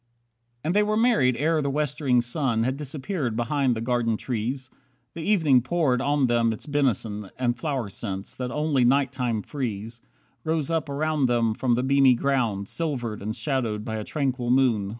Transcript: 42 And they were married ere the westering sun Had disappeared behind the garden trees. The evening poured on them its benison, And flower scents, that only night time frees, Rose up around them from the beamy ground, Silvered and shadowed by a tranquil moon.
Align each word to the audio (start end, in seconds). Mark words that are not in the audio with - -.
42 0.61 0.61
And 0.67 0.73
they 0.75 0.81
were 0.81 0.97
married 0.97 1.37
ere 1.37 1.61
the 1.61 1.69
westering 1.69 2.21
sun 2.21 2.63
Had 2.63 2.75
disappeared 2.75 3.35
behind 3.35 3.75
the 3.75 3.81
garden 3.81 4.17
trees. 4.17 4.71
The 5.13 5.21
evening 5.21 5.61
poured 5.61 6.01
on 6.01 6.25
them 6.25 6.51
its 6.51 6.65
benison, 6.65 7.29
And 7.37 7.55
flower 7.55 7.87
scents, 7.87 8.33
that 8.37 8.49
only 8.49 8.83
night 8.83 9.11
time 9.11 9.43
frees, 9.43 10.01
Rose 10.43 10.71
up 10.71 10.89
around 10.89 11.27
them 11.27 11.53
from 11.53 11.75
the 11.75 11.83
beamy 11.83 12.15
ground, 12.15 12.67
Silvered 12.67 13.21
and 13.21 13.35
shadowed 13.35 13.85
by 13.85 13.97
a 13.97 14.03
tranquil 14.03 14.49
moon. 14.49 14.89